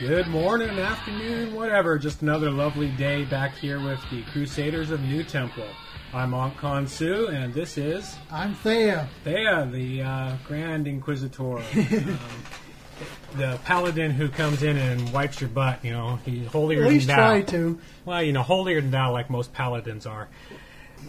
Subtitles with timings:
[0.00, 1.98] Good morning, afternoon, whatever.
[1.98, 5.66] Just another lovely day back here with the Crusaders of NuTemple.
[6.12, 9.08] I'm Aunt Consu, and this is I'm Thea.
[9.24, 11.58] Thea, the uh, Grand Inquisitor.
[11.58, 12.18] um,
[13.36, 17.06] the paladin who comes in and wipes your butt, you know, he's holier At least
[17.08, 17.26] than thou.
[17.28, 17.78] try to.
[18.04, 20.28] Well, you know, holier than thou, like most paladins are.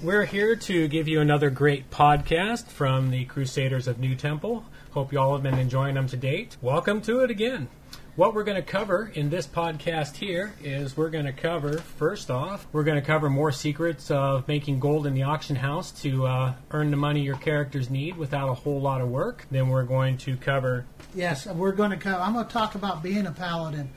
[0.04, 4.64] We're here to give you another great podcast from the Crusaders of NuTemple.
[4.92, 6.56] Hope you all have been enjoying them to date.
[6.62, 7.68] Welcome to it again.
[8.16, 12.32] What we're going to cover in this podcast here is we're going to cover, first
[12.32, 16.26] off, we're going to cover more secrets of making gold in the auction house to
[16.26, 19.46] uh, earn the money your characters need without a whole lot of work.
[19.52, 22.22] Then we're going to cover Yes, we're going to cover.
[22.22, 23.90] I'm going to talk about being a paladin,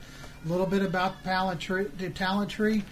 [0.45, 1.23] a little bit about
[1.59, 2.83] tree, the talent tree,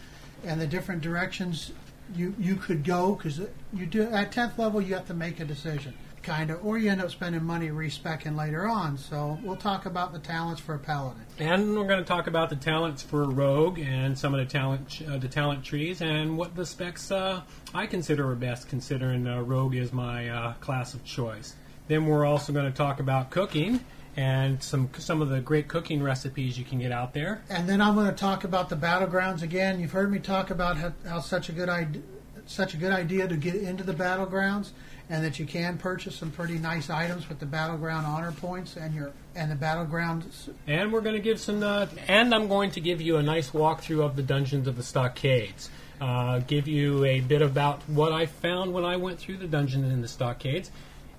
[0.45, 1.71] and the different directions
[2.15, 3.39] you you could go because
[3.73, 6.89] you do at 10th level you have to make a decision, kind of, or you
[6.89, 8.97] end up spending money respecing later on.
[8.97, 11.23] So we'll talk about the talents for a paladin.
[11.39, 14.51] And we're going to talk about the talents for a Rogue and some of the
[14.51, 17.41] talent uh, the talent trees and what the specs uh,
[17.73, 21.55] I consider are best, considering uh, Rogue is my uh, class of choice.
[21.87, 23.81] Then we're also going to talk about cooking
[24.17, 27.41] and some some of the great cooking recipes you can get out there.
[27.49, 29.79] And then I'm going to talk about the battlegrounds again.
[29.79, 32.01] You've heard me talk about how, how such a good idea,
[32.45, 34.71] such a good idea to get into the battlegrounds,
[35.09, 38.93] and that you can purchase some pretty nice items with the battleground honor points and
[38.93, 40.53] your and the battlegrounds.
[40.67, 43.51] And we're going to give some, uh, and I'm going to give you a nice
[43.51, 45.69] walkthrough of the dungeons of the stockades.
[46.01, 49.83] Uh, give you a bit about what I found when I went through the dungeon
[49.85, 50.71] in the stockades,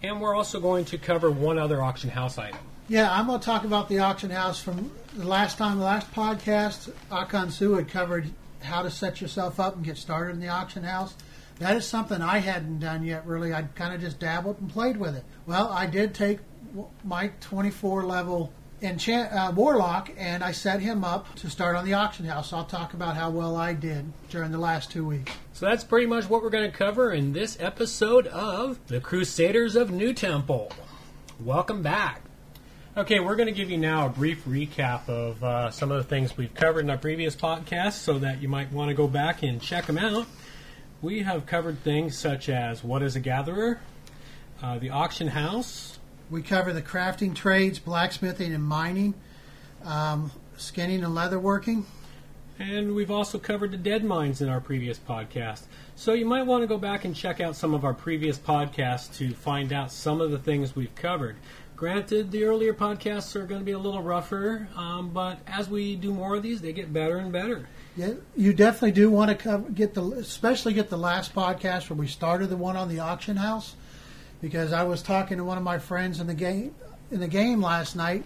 [0.03, 2.59] and we're also going to cover one other auction house item.
[2.93, 6.13] Yeah, I'm going to talk about the auction house from the last time, the last
[6.13, 6.93] podcast.
[7.11, 10.83] Akan Su had covered how to set yourself up and get started in the auction
[10.83, 11.15] house.
[11.59, 13.55] That is something I hadn't done yet, really.
[13.55, 15.25] I'd kind of just dabbled and played with it.
[15.47, 16.41] Well, I did take
[17.03, 18.53] my 24 level
[18.83, 22.53] enchant uh, warlock and I set him up to start on the auction house.
[22.53, 25.33] I'll talk about how well I did during the last two weeks.
[25.55, 29.77] So that's pretty much what we're going to cover in this episode of The Crusaders
[29.77, 30.71] of NuTemple.
[31.41, 32.21] Welcome back.
[32.95, 36.05] Okay, we're going to give you now a brief recap of uh, some of the
[36.05, 39.43] things we've covered in our previous podcast so that you might want to go back
[39.43, 40.27] and check them out.
[41.01, 43.81] We have covered things such as what is a gatherer,
[44.63, 49.15] uh, the auction house, We cover the crafting trades, blacksmithing and mining,
[49.85, 51.85] um, skinning and leatherworking.
[52.59, 55.63] And we've also covered the Deadmines in our previous podcast.
[55.97, 59.17] So you might want to go back and check out some of our previous podcasts
[59.17, 61.37] to find out some of the things we've covered.
[61.83, 65.97] Granted, the earlier podcasts are going to be a little rougher, um, but as we
[65.97, 67.67] do more of these, they get better and better.
[67.97, 72.07] Yeah, you definitely do want to get the, especially get the last podcast where we
[72.07, 73.75] started the one on the auction house,
[74.41, 76.73] because I was talking to one of my friends in the game
[77.11, 78.23] in the game last night,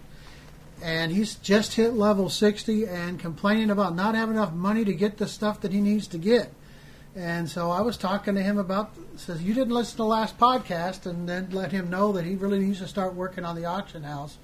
[0.82, 5.16] and he's just hit level sixty and complaining about not having enough money to get
[5.16, 6.52] the stuff that he needs to get.
[7.16, 10.38] And so I was talking to him about says you didn't listen to the last
[10.38, 13.64] podcast, and then let him know that he really needs to start working on the
[13.64, 14.36] auction house.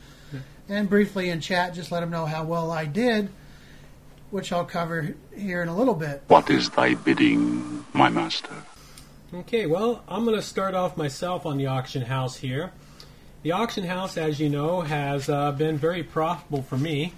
[0.68, 3.28] And briefly in chat, just let him know how well I did
[4.32, 6.22] which I'll cover here in a little bit.
[6.26, 8.54] What is thy bidding, my master?
[9.32, 12.72] Okay, well, I'm going to start off myself on the auction house here.
[13.42, 17.12] The auction house, as you know, has uh, been very profitable for me.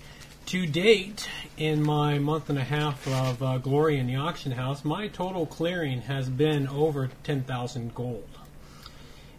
[0.47, 4.85] To date, in my month and a half of uh, glory in the auction house,
[4.85, 8.29] my total clearing has been over 10,000 gold.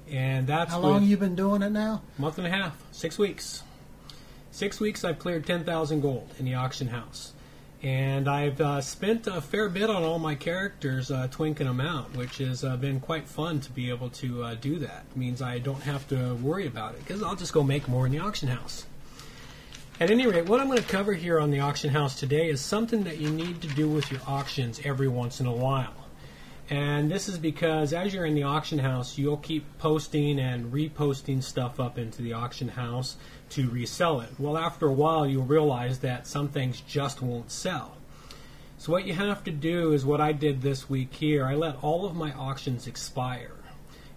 [0.09, 2.01] And that's How long with you been doing it now?
[2.17, 3.63] month and a half, six weeks.
[4.51, 7.33] Six weeks, I've cleared 10,000 gold in the auction house.
[7.83, 12.15] And I've uh, spent a fair bit on all my characters, uh, twinking them out,
[12.15, 15.05] which has uh, been quite fun to be able to uh, do that.
[15.11, 18.07] It means I don't have to worry about it because I'll just go make more
[18.07, 18.85] in the auction house.
[19.97, 22.59] At any rate, what I'm going to cover here on the auction house today is
[22.59, 25.93] something that you need to do with your auctions every once in a while.
[26.69, 31.41] And this is because as you're in the auction house, you'll keep posting and reposting
[31.41, 33.15] stuff up into the auction house
[33.51, 34.31] to resell it.
[34.37, 37.95] Well, after a while, you'll realize that some things just won't sell.
[38.77, 41.81] So, what you have to do is what I did this week here I let
[41.81, 43.55] all of my auctions expire,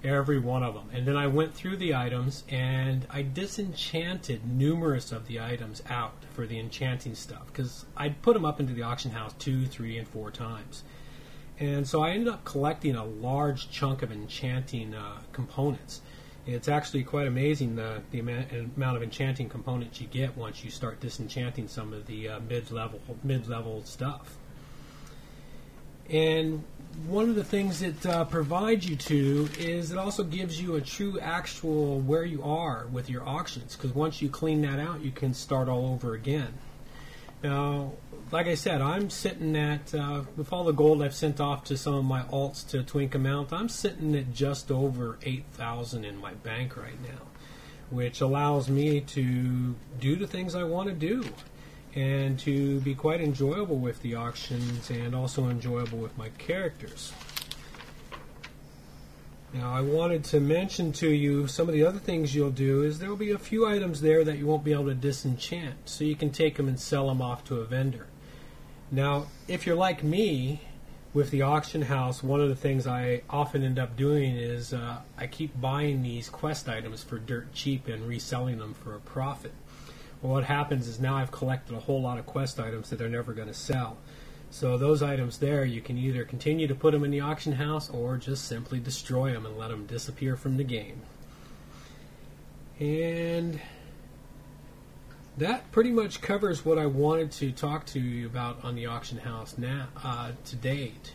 [0.04, 0.88] every one of them.
[0.92, 6.14] And then I went through the items and I disenchanted numerous of the items out
[6.32, 9.98] for the enchanting stuff because I'd put them up into the auction house two, three,
[9.98, 10.84] and four times.
[11.60, 16.00] And so I ended up collecting a large chunk of enchanting uh, components.
[16.46, 21.00] It's actually quite amazing the, the amount of enchanting components you get once you start
[21.00, 24.38] disenchanting some of the uh, mid level mid level stuff.
[26.08, 26.64] And
[27.06, 30.80] one of the things it uh, provides you to is it also gives you a
[30.80, 35.10] true actual where you are with your auctions because once you clean that out, you
[35.10, 36.54] can start all over again.
[37.42, 37.92] Now,
[38.32, 41.76] like I said, I'm sitting at uh, with all the gold I've sent off to
[41.76, 43.52] some of my alts to Twink Amount.
[43.52, 47.26] I'm sitting at just over eight thousand in my bank right now,
[47.90, 51.24] which allows me to do the things I want to do
[51.94, 57.12] and to be quite enjoyable with the auctions and also enjoyable with my characters.
[59.54, 62.98] Now, I wanted to mention to you some of the other things you'll do is
[62.98, 66.04] there will be a few items there that you won't be able to disenchant, so
[66.04, 68.08] you can take them and sell them off to a vendor.
[68.90, 70.60] Now, if you're like me
[71.14, 74.98] with the auction house, one of the things I often end up doing is uh,
[75.16, 79.52] I keep buying these quest items for dirt cheap and reselling them for a profit.
[80.22, 83.08] Well, what happens is now I've collected a whole lot of quest items that they're
[83.08, 83.98] never going to sell.
[84.50, 87.90] So those items there, you can either continue to put them in the auction house
[87.90, 91.02] or just simply destroy them and let them disappear from the game.
[92.80, 93.60] And
[95.36, 99.18] that pretty much covers what I wanted to talk to you about on the auction
[99.18, 101.12] house now uh, to date.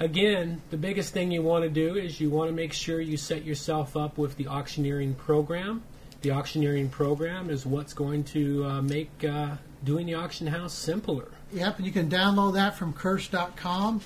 [0.00, 3.16] Again, the biggest thing you want to do is you want to make sure you
[3.16, 5.82] set yourself up with the auctioneering program.
[6.22, 11.28] The auctioneering program is what's going to uh, make uh, doing the auction house simpler.
[11.52, 14.00] Yep, and you can download that from curse.com.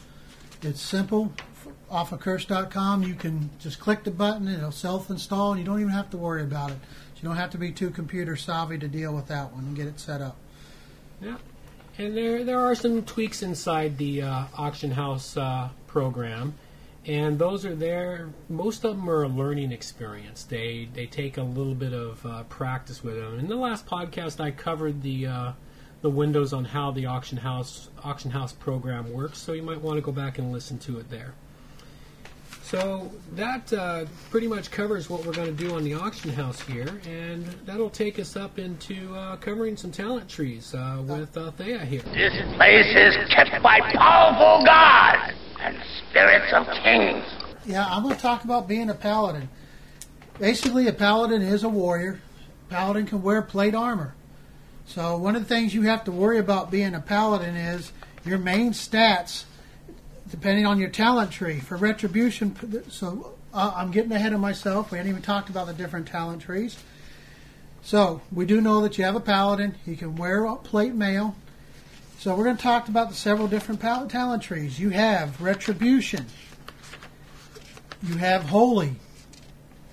[0.62, 1.32] It's simple.
[1.91, 5.67] Off of curse.com, you can just click the button, and it'll self install, and you
[5.67, 6.79] don't even have to worry about it.
[7.23, 9.87] You don't have to be too computer savvy to deal with that one and get
[9.87, 10.37] it set up.
[11.20, 11.37] Yeah,
[11.97, 16.55] and there there are some tweaks inside the uh, auction house uh, program,
[17.06, 18.31] and those are there.
[18.49, 20.44] Most of them are a learning experience.
[20.44, 23.38] They they take a little bit of uh, practice with them.
[23.38, 25.52] In the last podcast, I covered the uh,
[26.02, 29.96] the windows on how the auction house auction house program works, so you might want
[29.96, 31.34] to go back and listen to it there.
[32.62, 36.60] So that uh, pretty much covers what we're going to do on the auction house
[36.60, 41.50] here, and that'll take us up into uh, covering some talent trees uh, with uh,
[41.50, 42.00] Thea here.
[42.00, 45.79] This place is kept by powerful gods and
[46.11, 47.25] spirits of kings.
[47.64, 49.49] Yeah, I'm going to talk about being a paladin.
[50.38, 52.20] Basically, a paladin is a warrior.
[52.69, 54.14] Paladin can wear plate armor.
[54.87, 57.93] So one of the things you have to worry about being a paladin is
[58.25, 59.44] your main stats,
[60.31, 61.61] depending on your talent tree.
[61.61, 64.91] For retribution, so uh, I'm getting ahead of myself.
[64.91, 66.76] We hadn't even talked about the different talent trees.
[67.82, 69.76] So we do know that you have a paladin.
[69.85, 71.37] He can wear plate mail.
[72.22, 74.78] So we're going to talk about the several different talent trees.
[74.78, 76.26] You have retribution.
[78.00, 78.94] You have holy,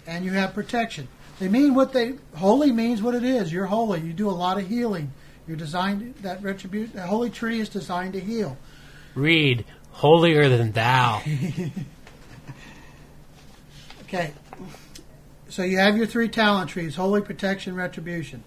[0.05, 1.07] and you have protection.
[1.39, 3.51] They mean what they holy means what it is.
[3.51, 4.01] You're holy.
[4.01, 5.11] You do a lot of healing.
[5.47, 6.97] You're designed that retribution.
[6.97, 8.59] The holy tree is designed to heal.
[9.15, 11.23] Read holier than thou.
[14.03, 14.33] Okay.
[15.49, 18.43] So you have your three talent trees: holy, protection, retribution.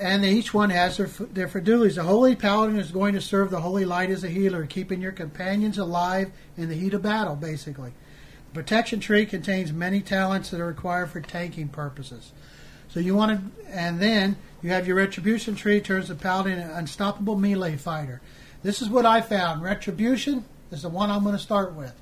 [0.00, 1.96] And each one has their, their fidulies.
[1.96, 5.12] The holy paladin is going to serve the holy light as a healer, keeping your
[5.12, 7.92] companions alive in the heat of battle, basically.
[8.48, 12.32] The protection tree contains many talents that are required for tanking purposes.
[12.88, 16.70] So you want to, and then you have your retribution tree turns the paladin an
[16.70, 18.22] unstoppable melee fighter.
[18.62, 19.62] This is what I found.
[19.62, 21.94] Retribution is the one I'm going to start with.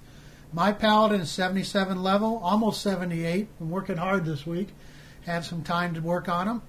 [0.52, 3.48] My paladin is 77 level, almost 78.
[3.60, 4.68] I'm working hard this week.
[5.26, 6.62] Had some time to work on them.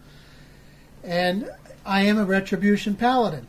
[1.03, 1.49] And
[1.85, 3.47] I am a retribution paladin.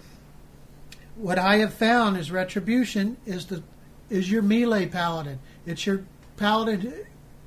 [1.17, 3.63] What I have found is retribution is the
[4.09, 5.39] is your melee paladin.
[5.65, 6.05] It's your
[6.37, 6.93] paladin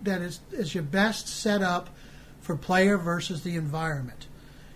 [0.03, 1.89] that is, is your best setup
[2.41, 4.27] for player versus the environment.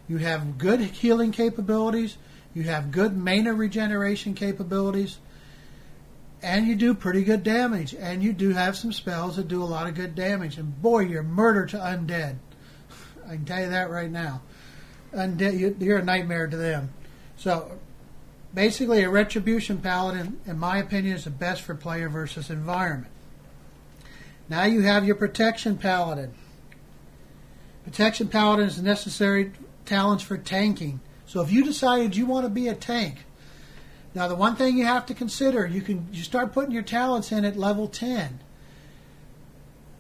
[0.08, 2.18] You have good healing capabilities,
[2.54, 5.18] you have good mana regeneration capabilities,
[6.42, 7.94] and you do pretty good damage.
[7.94, 10.58] And you do have some spells that do a lot of good damage.
[10.58, 12.38] And boy, you're murder to undead.
[13.28, 14.42] I can tell you that right now.
[15.14, 16.92] Undead, you're a nightmare to them.
[17.38, 17.80] So
[18.54, 23.12] basically, a retribution paladin, in my opinion, is the best for player versus environment.
[24.50, 26.34] Now you have your protection paladin.
[27.84, 29.52] Protection paladin is necessary
[29.86, 31.00] talents for tanking.
[31.26, 33.26] So if you decided you want to be a tank,
[34.14, 37.32] now the one thing you have to consider, you can you start putting your talents
[37.32, 38.40] in at level 10.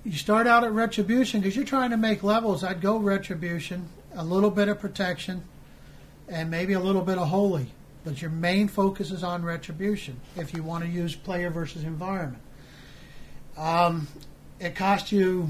[0.03, 2.63] You start out at retribution because you're trying to make levels.
[2.63, 5.43] I'd go retribution, a little bit of protection,
[6.27, 7.67] and maybe a little bit of holy.
[8.03, 12.41] But your main focus is on retribution if you want to use player versus environment.
[13.57, 14.07] Um,
[14.59, 15.49] it costs you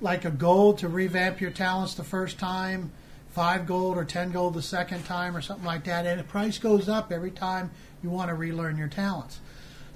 [0.00, 2.92] like a gold to revamp your talents the first time,
[3.30, 6.06] five gold or ten gold the second time or something like that.
[6.06, 7.70] And the price goes up every time
[8.02, 9.40] you want to relearn your talents.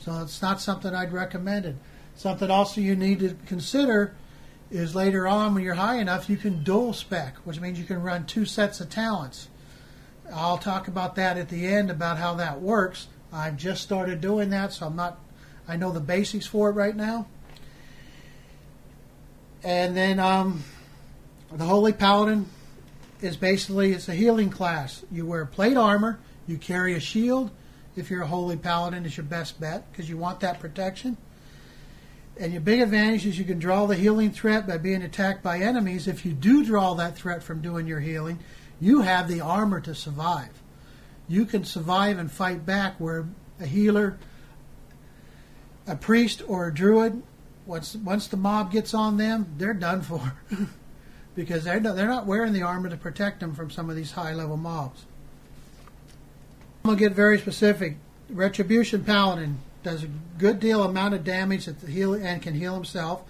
[0.00, 1.78] So it's not something I'd recommend.
[2.14, 4.14] Something also you need to consider
[4.72, 8.02] is later on when you're high enough, you can dual spec, which means you can
[8.02, 9.48] run two sets of talents.
[10.32, 13.08] I'll talk about that at the end about how that works.
[13.30, 15.20] I've just started doing that, so I'm not.
[15.68, 17.26] I know the basics for it right now.
[19.62, 20.64] And then um,
[21.52, 22.46] the Holy Paladin
[23.20, 25.04] is basically it's a healing class.
[25.12, 27.50] You wear plate armor, you carry a shield.
[27.94, 31.18] If you're a Holy Paladin, is your best bet because you want that protection.
[32.38, 35.58] And your big advantage is you can draw the healing threat by being attacked by
[35.58, 36.08] enemies.
[36.08, 38.38] If you do draw that threat from doing your healing,
[38.80, 40.62] you have the armor to survive.
[41.28, 43.26] You can survive and fight back where
[43.60, 44.18] a healer,
[45.86, 47.22] a priest, or a druid,
[47.66, 50.32] once once the mob gets on them, they're done for.
[51.34, 54.34] because they're they're not wearing the armor to protect them from some of these high
[54.34, 55.04] level mobs.
[56.84, 57.96] I'm going to get very specific.
[58.28, 60.08] Retribution Paladin does a
[60.38, 63.22] good deal amount of damage heal and can heal himself.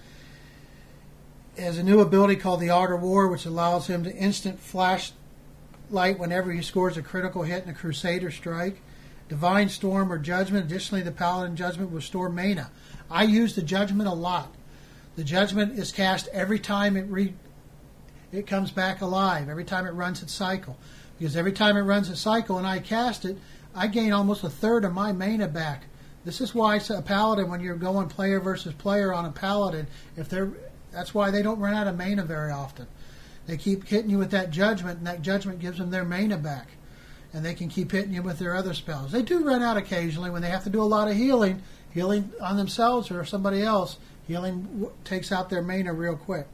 [1.57, 5.11] Has a new ability called the Art of War, which allows him to instant flash
[5.89, 8.81] light whenever he scores a critical hit in a Crusader strike.
[9.29, 10.65] Divine Storm or Judgment.
[10.65, 12.71] Additionally, the Paladin Judgment will store mana.
[13.09, 14.53] I use the Judgment a lot.
[15.15, 17.35] The Judgment is cast every time it re-
[18.31, 20.77] it comes back alive, every time it runs its cycle.
[21.17, 23.37] Because every time it runs a cycle and I cast it,
[23.75, 25.85] I gain almost a third of my mana back.
[26.25, 30.29] This is why a paladin, when you're going player versus player on a paladin, if
[30.29, 30.51] they're
[30.93, 32.87] that's why they don't run out of mana very often.
[33.47, 36.67] They keep hitting you with that judgment, and that judgment gives them their mana back.
[37.33, 39.11] And they can keep hitting you with their other spells.
[39.11, 42.31] They do run out occasionally when they have to do a lot of healing, healing
[42.39, 43.97] on themselves or somebody else.
[44.27, 46.47] Healing takes out their mana real quick.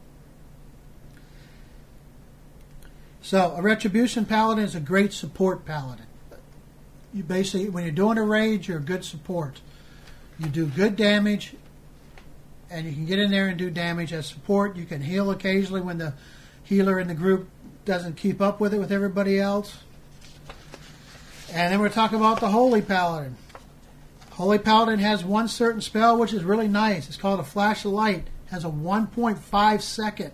[3.20, 6.06] So, a Retribution Paladin is a great support paladin.
[7.12, 9.60] You basically, when you're doing a raid, you're a good support.
[10.38, 11.54] You do good damage,
[12.70, 14.76] and you can get in there and do damage as support.
[14.76, 16.14] You can heal occasionally when the
[16.62, 17.48] healer in the group
[17.84, 19.78] doesn't keep up with it with everybody else.
[21.52, 23.36] And then we're talking about the Holy Paladin.
[24.30, 27.08] Holy Paladin has one certain spell which is really nice.
[27.08, 28.28] It's called a Flash of Light.
[28.46, 30.32] It has a 1.5 second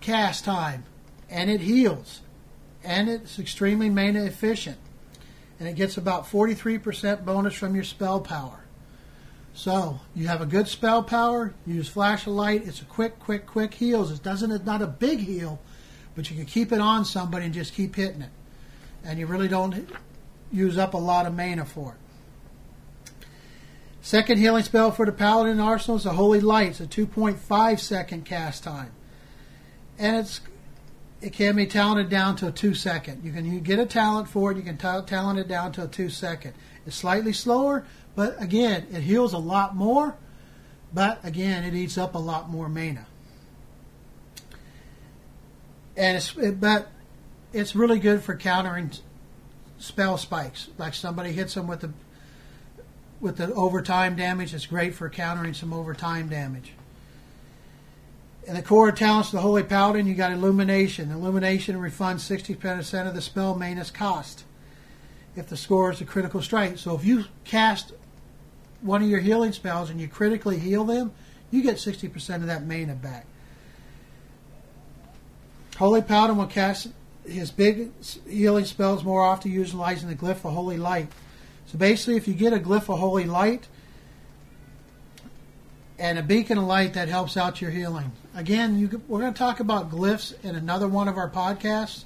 [0.00, 0.84] cast time,
[1.28, 2.20] and it heals,
[2.88, 4.78] and it's extremely mana efficient,
[5.60, 8.64] and it gets about 43% bonus from your spell power.
[9.52, 11.52] So you have a good spell power.
[11.66, 12.66] Use flash of light.
[12.66, 14.10] It's a quick, quick, quick heals.
[14.10, 14.50] It doesn't.
[14.50, 15.60] It's not a big heal,
[16.14, 18.30] but you can keep it on somebody and just keep hitting it,
[19.04, 19.86] and you really don't
[20.50, 21.98] use up a lot of mana for it.
[24.00, 26.80] Second healing spell for the Paladin Arsenal is a Holy Light.
[26.80, 28.92] It's a 2.5 second cast time,
[29.98, 30.40] and it's
[31.20, 33.24] it can be talented down to a two second.
[33.24, 34.56] You can you get a talent for it.
[34.56, 36.54] You can ta- talent it down to a two second.
[36.86, 37.84] It's slightly slower,
[38.14, 40.16] but again, it heals a lot more.
[40.92, 43.06] But again, it eats up a lot more mana.
[45.96, 46.88] And it's it, but
[47.52, 48.92] it's really good for countering
[49.78, 50.68] spell spikes.
[50.78, 51.90] Like somebody hits them with the
[53.20, 56.72] with the overtime damage, it's great for countering some overtime damage.
[58.48, 61.10] In the core talents of the Holy Paladin, you got Illumination.
[61.10, 64.44] Illumination refunds 60% of the spell maintenance cost
[65.36, 66.78] if the score is a critical strike.
[66.78, 67.92] So if you cast
[68.80, 71.12] one of your healing spells and you critically heal them,
[71.50, 73.26] you get 60% of that mana back.
[75.76, 76.88] Holy Paladin will cast
[77.26, 77.90] his big
[78.26, 81.12] healing spells more often utilizing the glyph of Holy Light.
[81.66, 83.68] So basically, if you get a glyph of Holy Light
[85.98, 88.12] and a beacon of light, that helps out your healing.
[88.38, 92.04] Again, you, we're going to talk about glyphs in another one of our podcasts.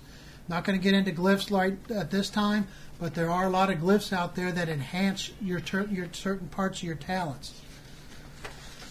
[0.48, 3.68] Not going to get into glyphs like at this time, but there are a lot
[3.68, 7.60] of glyphs out there that enhance your ter- your certain parts of your talents.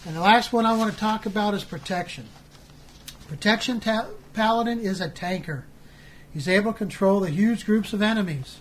[0.06, 2.28] And the last one I want to talk about is protection.
[3.26, 5.64] Protection ta- paladin is a tanker.
[6.32, 8.60] He's able to control the huge groups of enemies.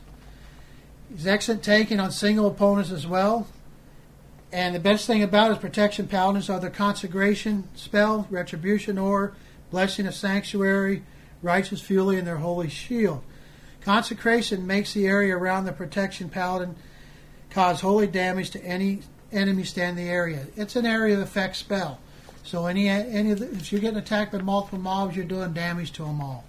[1.13, 3.45] He's excellent taking on single opponents as well.
[4.51, 9.33] And the best thing about his protection paladins are their consecration spell, retribution or
[9.69, 11.03] blessing of sanctuary,
[11.41, 13.23] righteous fury, and their holy shield.
[13.81, 16.75] Consecration makes the area around the protection paladin
[17.49, 20.47] cause holy damage to any enemy standing in the area.
[20.55, 21.99] It's an area of effect spell.
[22.43, 26.03] So any any the, if you're getting attacked by multiple mobs, you're doing damage to
[26.03, 26.43] them all.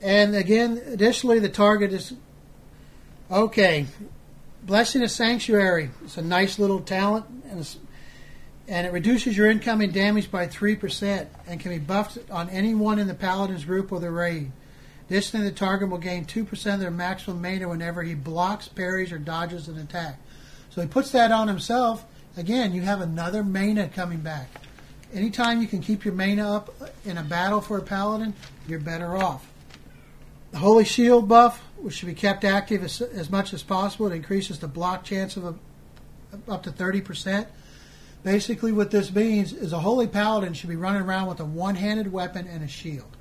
[0.00, 2.14] And again, additionally, the target is
[3.30, 3.86] okay.
[4.62, 5.90] Blessing of Sanctuary.
[6.04, 7.66] It's a nice little talent, and
[8.68, 13.08] and it reduces your incoming damage by 3% and can be buffed on anyone in
[13.08, 14.52] the Paladin's group or the raid.
[15.10, 19.18] Additionally, the target will gain 2% of their maximum mana whenever he blocks, parries, or
[19.18, 20.18] dodges an attack.
[20.70, 22.04] So he puts that on himself.
[22.36, 24.48] Again, you have another mana coming back.
[25.12, 26.72] Anytime you can keep your mana up
[27.04, 28.32] in a battle for a Paladin,
[28.66, 29.46] you're better off.
[30.52, 34.14] The Holy Shield buff, which should be kept active as, as much as possible, it
[34.14, 35.54] increases the block chance of a,
[36.50, 37.46] up to 30%.
[38.22, 41.74] Basically, what this means is a Holy Paladin should be running around with a one
[41.74, 43.16] handed weapon and a shield.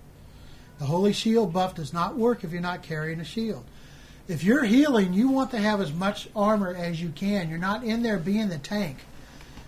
[0.78, 3.64] The Holy Shield buff does not work if you're not carrying a shield.
[4.28, 7.50] If you're healing, you want to have as much armor as you can.
[7.50, 8.98] You're not in there being the tank.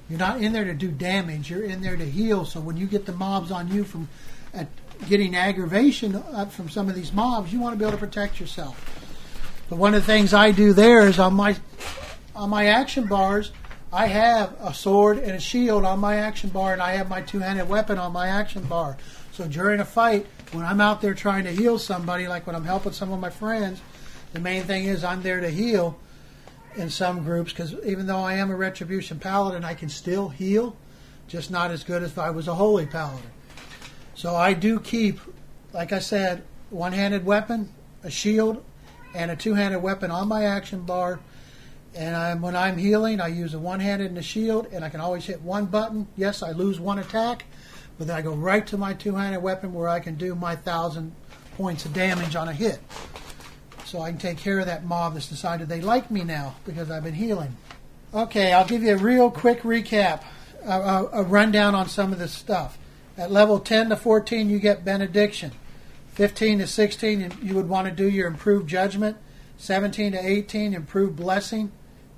[0.09, 1.50] You're not in there to do damage.
[1.50, 2.45] You're in there to heal.
[2.45, 4.09] So when you get the mobs on you from
[4.55, 4.65] uh,
[5.07, 8.39] getting aggravation up from some of these mobs, you want to be able to protect
[8.39, 8.77] yourself.
[9.69, 11.55] But one of the things I do there is on my
[12.36, 13.51] on my action bars,
[13.91, 17.22] I have a sword and a shield on my action bar, and I have my
[17.22, 18.98] two-handed weapon on my action bar.
[19.33, 22.65] So during a fight, when I'm out there trying to heal somebody, like when I'm
[22.65, 23.81] helping some of my friends,
[24.33, 26.00] the main thing is I'm there to heal
[26.75, 30.75] in some groups because even though I am a retribution paladin, I can still heal,
[31.27, 33.29] just not as good as if I was a holy paladin.
[34.15, 35.20] So I do keep,
[35.74, 37.70] like I said, one-handed weapon,
[38.03, 38.63] a shield,
[39.15, 41.20] and a two-handed weapon on my action bar.
[41.96, 45.00] And I'm, when I'm healing, I use a one-handed and a shield, and I can
[45.00, 46.08] always hit one button.
[46.15, 47.46] Yes, I lose one attack,
[47.98, 51.13] but then I go right to my two-handed weapon where I can do my thousand
[51.55, 52.79] points of damage on a hit.
[53.86, 56.89] So I can take care of that mob that's decided they like me now because
[56.89, 57.55] I've been healing.
[58.13, 60.24] Okay, I'll give you a real quick recap,
[60.65, 62.77] a, a, a rundown on some of this stuff.
[63.17, 65.51] At level 10 to 14, you get benediction.
[66.13, 69.17] 15 to 16, you would want to do your improved judgment.
[69.58, 71.72] 17 to 18, improved blessing.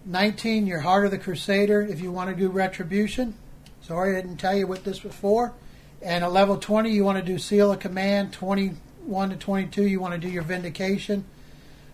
[0.06, 3.36] 19, your heart of the crusader if you want to do retribution.
[3.82, 5.54] Sorry, I didn't tell you what this was for.
[6.02, 8.32] And at level 20, you want to do seal of command.
[8.34, 11.26] 21 to 22, you want to do your vindication.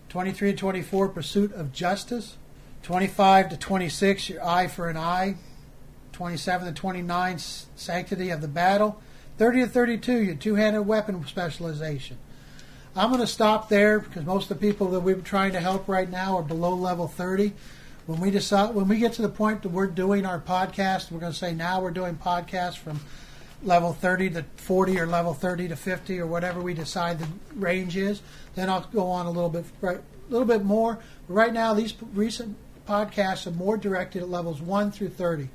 [0.08, 2.36] 23 to 24, pursuit of justice.
[2.82, 5.36] 25 to 26, your eye for an eye.
[6.12, 9.00] 27 to 29, sanctity of the battle.
[9.38, 12.18] 30 to 32, your two-handed weapon specialization.
[12.94, 15.88] I'm going to stop there because most of the people that we're trying to help
[15.88, 17.52] right now are below level 30.
[18.06, 21.20] When we decide, when we get to the point that we're doing our podcast, we're
[21.20, 23.00] going to say now we're doing podcasts from
[23.62, 27.96] level 30 to 40 or level 30 to 50 or whatever we decide the range
[27.96, 28.20] is.
[28.54, 30.98] Then I'll go on a little bit, a little bit more.
[31.26, 35.48] But right now, these recent podcasts are more directed at levels 1 through 30.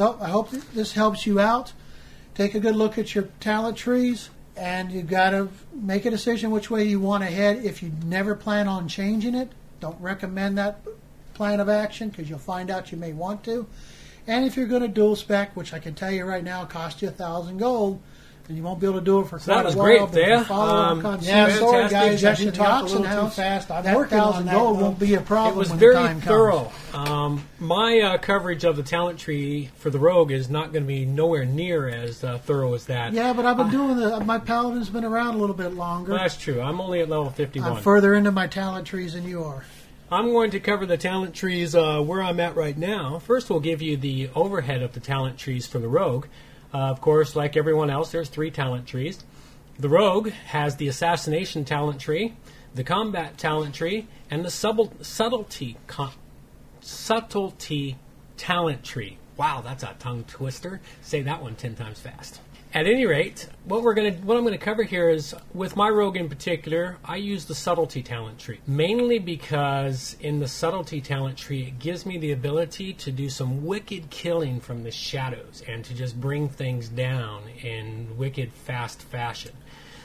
[0.00, 1.74] So I hope this helps you out.
[2.34, 6.50] Take a good look at your talent trees, and you've got to make a decision
[6.50, 7.62] which way you want to head.
[7.66, 10.80] If you never plan on changing it, don't recommend that
[11.34, 13.66] plan of action because you'll find out you may want to.
[14.26, 17.02] And if you're going to dual spec, which I can tell you right now, cost
[17.02, 18.00] you a thousand gold,
[18.48, 19.86] and you won't be able to do it for So quite that was a while.
[19.86, 22.84] great, but if you Um, yeah, sorry guys, I I did did talk talk a
[22.84, 23.70] a little little too too fast.
[23.70, 24.54] I'm that working on thousand that.
[24.54, 26.72] gold Gold won't be a problem It was when very the time thorough.
[26.92, 30.88] Um, my uh, coverage of the talent tree for the rogue is not going to
[30.88, 33.12] be nowhere near as uh, thorough as that.
[33.12, 34.20] Yeah, but I've been doing the.
[34.20, 36.12] My paladin's been around a little bit longer.
[36.12, 36.60] That's true.
[36.60, 37.70] I'm only at level 51.
[37.72, 39.64] I'm further into my talent trees than you are.
[40.12, 43.20] I'm going to cover the talent trees uh, where I'm at right now.
[43.20, 46.26] First, we'll give you the overhead of the talent trees for the rogue.
[46.72, 49.24] Uh, of course, like everyone else, there's three talent trees.
[49.78, 52.36] The rogue has the assassination talent tree,
[52.74, 56.12] the combat talent tree, and the subtle, subtlety con-
[56.80, 57.96] subtlety
[58.36, 59.18] talent tree.
[59.36, 60.80] Wow, that's a tongue twister.
[61.00, 62.40] Say that one ten times fast.
[62.72, 66.16] At any rate, what we're gonna what I'm gonna cover here is with my rogue
[66.16, 68.60] in particular, I use the subtlety talent tree.
[68.64, 73.66] Mainly because in the subtlety talent tree it gives me the ability to do some
[73.66, 79.52] wicked killing from the shadows and to just bring things down in wicked fast fashion.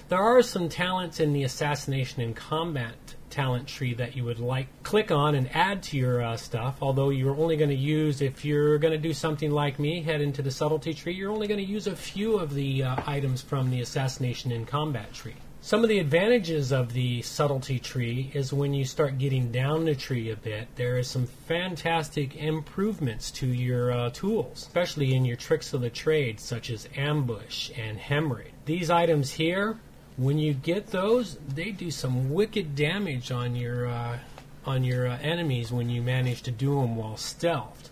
[0.10, 4.68] There are some talents in the assassination and combat talent tree that you would like
[4.84, 8.46] click on and add to your uh, stuff although you're only going to use if
[8.46, 11.60] you're going to do something like me head into the subtlety tree you're only going
[11.60, 15.36] to use a few of the uh, items from the assassination and combat tree
[15.66, 19.96] some of the advantages of the subtlety tree is when you start getting down the
[19.96, 25.38] tree a bit, there is some fantastic improvements to your uh, tools, especially in your
[25.38, 28.54] tricks of the trade, such as ambush and hemorrhage.
[28.66, 29.80] These items here,
[30.18, 34.20] when you get those, they do some wicked damage on your uh,
[34.66, 37.90] on your uh, enemies when you manage to do them while stealthed.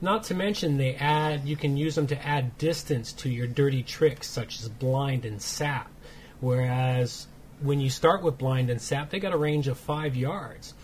[0.00, 3.82] Not to mention they add you can use them to add distance to your dirty
[3.82, 5.90] tricks such as blind and sap.
[6.40, 7.26] Whereas
[7.60, 10.74] when you start with blind and sap, they got a range of 5 yards.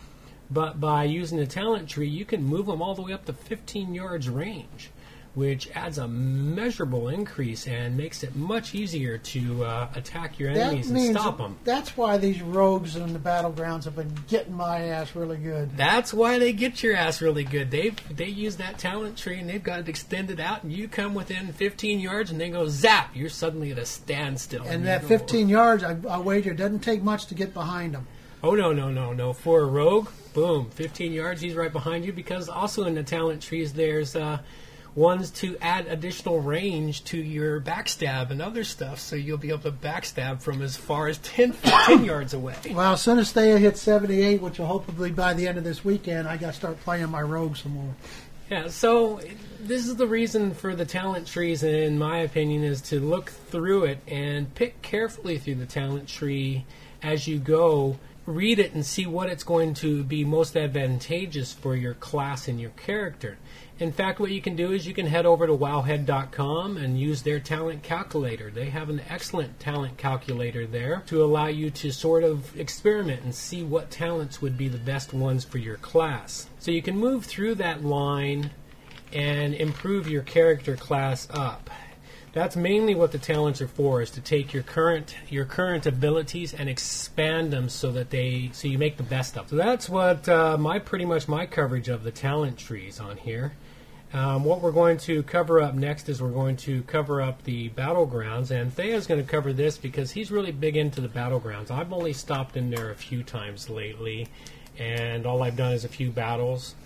[0.50, 3.32] But by using the talent tree, you can move them all the way up to
[3.32, 4.90] 15 yards range,
[5.34, 10.90] which adds a measurable increase and makes it much easier to uh, attack your enemies
[10.90, 11.56] and stop them.
[11.64, 15.76] that's why these rogues in the battlegrounds have been getting my ass really good.
[15.76, 17.70] That's why they get your ass really good.
[17.70, 21.14] They they use that talent tree and they've got it extended out, and you come
[21.14, 23.14] within 15 yards and they go zap.
[23.16, 24.64] You're suddenly at a standstill.
[24.64, 27.52] And you that go, 15 yards, I, I wager, it doesn't take much to get
[27.52, 28.06] behind them.
[28.44, 29.32] Oh no no no no!
[29.32, 32.12] For a rogue, boom, 15 yards, he's right behind you.
[32.12, 34.38] Because also in the talent trees, there's uh,
[34.94, 39.58] ones to add additional range to your backstab and other stuff, so you'll be able
[39.58, 42.56] to backstab from as far as 10, 10 yards away.
[42.70, 45.84] Well, as soon as they hit 78, which will hopefully by the end of this
[45.84, 47.94] weekend, I got to start playing my rogue some more.
[48.50, 49.20] Yeah, so
[49.58, 53.84] this is the reason for the talent trees, in my opinion, is to look through
[53.84, 56.66] it and pick carefully through the talent tree
[57.02, 57.98] as you go.
[58.26, 62.60] Read it and see what it's going to be most advantageous for your class and
[62.60, 63.38] your character.
[63.80, 67.22] In fact, what you can do is you can head over to wowhead.com and use
[67.22, 68.48] their talent calculator.
[68.48, 73.34] They have an excellent talent calculator there to allow you to sort of experiment and
[73.34, 76.48] see what talents would be the best ones for your class.
[76.60, 78.52] So you can move through that line
[79.12, 81.68] and improve your character class up.
[82.32, 86.52] That's mainly what the talents are for: is to take your current your current abilities
[86.52, 89.48] and expand them so that they so you make the best of.
[89.48, 89.58] Them.
[89.58, 93.52] So that's what uh, my pretty much my coverage of the talent trees on here.
[94.14, 97.70] Um, what we're going to cover up next is we're going to cover up the
[97.70, 101.72] battlegrounds, and Thea's going to cover this because he's really big into the battlegrounds.
[101.72, 104.28] I've only stopped in there a few times lately,
[104.78, 106.76] and all I've done is a few battles.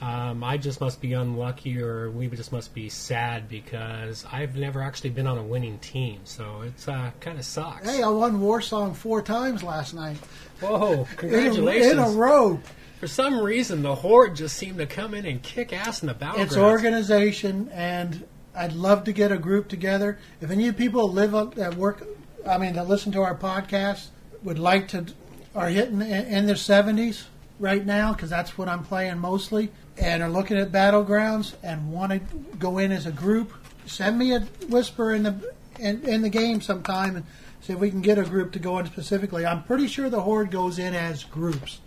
[0.00, 4.82] Um, I just must be unlucky, or we just must be sad because I've never
[4.82, 7.88] actually been on a winning team, so it's uh, kind of sucks.
[7.88, 10.16] Hey, I won Warsong four times last night.
[10.58, 10.92] Whoa!
[10.92, 11.92] In a, Congratulations!
[11.92, 12.60] in a row.
[13.02, 16.14] For some reason, the horde just seemed to come in and kick ass in the
[16.14, 16.38] battlegrounds.
[16.38, 20.20] It's organization, and I'd love to get a group together.
[20.40, 22.06] If any of you people live up that work,
[22.46, 24.10] I mean, that listen to our podcast,
[24.44, 25.06] would like to,
[25.52, 27.24] are hitting in their 70s
[27.58, 32.12] right now, because that's what I'm playing mostly, and are looking at battlegrounds and want
[32.12, 32.20] to
[32.60, 33.52] go in as a group,
[33.84, 37.26] send me a whisper in the in, in the game sometime and
[37.62, 39.44] see if we can get a group to go in specifically.
[39.44, 41.80] I'm pretty sure the horde goes in as groups.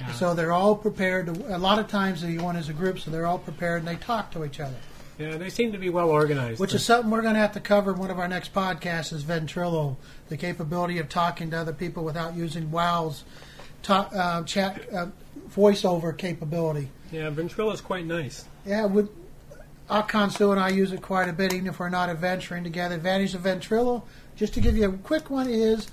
[0.00, 0.12] Yeah.
[0.12, 1.26] So they're all prepared.
[1.26, 3.80] To, a lot of times they go in as a group, so they're all prepared
[3.80, 4.76] and they talk to each other.
[5.18, 6.58] Yeah, they seem to be well organized.
[6.60, 9.12] Which is something we're going to have to cover in one of our next podcasts
[9.12, 9.96] is Ventrilo,
[10.30, 13.24] the capability of talking to other people without using WoW's
[13.82, 15.08] talk, uh, chat uh,
[15.54, 16.88] voiceover capability.
[17.12, 18.46] yeah, Ventrilo is quite nice.
[18.64, 19.10] Yeah, with
[19.90, 22.94] Akansu and I use it quite a bit, even if we're not adventuring together.
[22.94, 24.02] Advantage of Ventrilo,
[24.36, 25.88] just to give you a quick one, is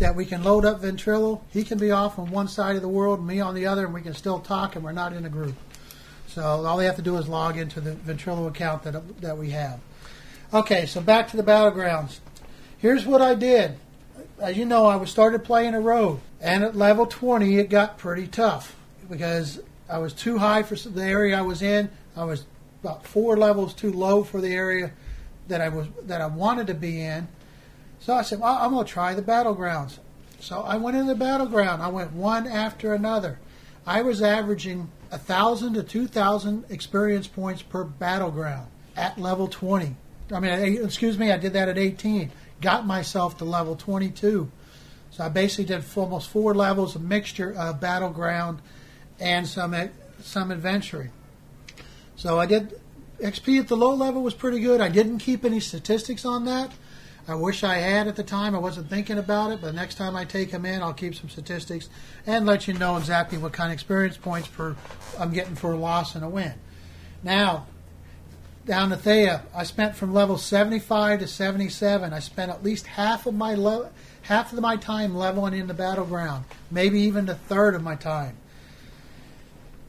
[0.00, 1.40] that we can load up Ventrilo.
[1.50, 3.94] He can be off on one side of the world, me on the other, and
[3.94, 5.54] we can still talk, and we're not in a group.
[6.26, 9.50] So all they have to do is log into the Ventrilo account that that we
[9.50, 9.80] have.
[10.52, 12.18] Okay, so back to the battlegrounds.
[12.78, 13.76] Here's what I did.
[14.40, 17.98] As you know, I was started playing a rogue, and at level 20, it got
[17.98, 18.74] pretty tough
[19.08, 21.90] because I was too high for the area I was in.
[22.16, 22.46] I was
[22.82, 24.92] about four levels too low for the area
[25.48, 27.28] that I was that I wanted to be in.
[28.00, 29.98] So I said, well, I'm going to try the battlegrounds.
[30.40, 31.82] So I went in the battleground.
[31.82, 33.38] I went one after another.
[33.86, 39.96] I was averaging a thousand to two thousand experience points per battleground at level 20.
[40.32, 42.30] I mean, excuse me, I did that at 18.
[42.60, 44.50] Got myself to level 22.
[45.10, 48.60] So I basically did almost four levels, a mixture of battleground
[49.18, 49.74] and some
[50.22, 51.10] some adventuring.
[52.16, 52.80] So I did
[53.20, 54.80] XP at the low level was pretty good.
[54.80, 56.70] I didn't keep any statistics on that.
[57.28, 58.54] I wish I had at the time.
[58.54, 61.28] I wasn't thinking about it, but next time I take them in, I'll keep some
[61.28, 61.88] statistics
[62.26, 64.76] and let you know exactly what kind of experience points per
[65.18, 66.54] I'm getting for a loss and a win.
[67.22, 67.66] Now,
[68.66, 72.12] down to Thea, I spent from level 75 to 77.
[72.12, 73.56] I spent at least half of my
[74.22, 78.36] half of my time leveling in the battleground, maybe even a third of my time.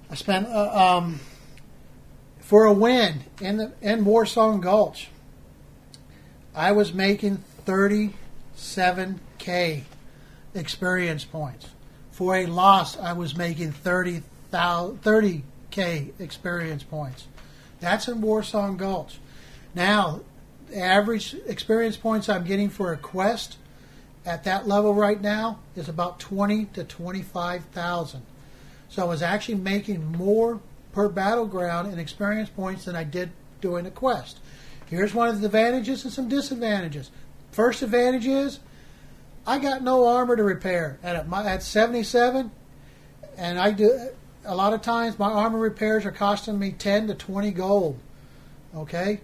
[0.09, 1.19] I spent uh, um,
[2.39, 5.10] for a win in the in Warsong Gulch.
[6.53, 9.83] I was making 37k
[10.53, 11.69] experience points.
[12.11, 17.27] For a loss, I was making 30, 30k experience points.
[17.79, 19.17] That's in Warsong Gulch.
[19.73, 20.21] Now,
[20.69, 23.57] the average experience points I'm getting for a quest
[24.25, 28.21] at that level right now is about 20 to 25,000.
[28.89, 30.59] So I was actually making more
[30.91, 34.39] per battleground in experience points than I did doing a quest.
[34.91, 37.11] Here's one of the advantages and some disadvantages.
[37.53, 38.59] First advantage is
[39.47, 42.51] I got no armor to repair, at my at 77,
[43.37, 44.09] and I do
[44.43, 47.99] a lot of times my armor repairs are costing me 10 to 20 gold.
[48.75, 49.21] Okay,